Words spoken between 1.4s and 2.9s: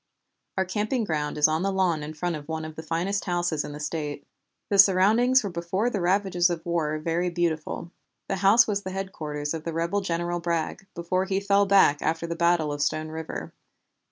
on the lawn in front of one of the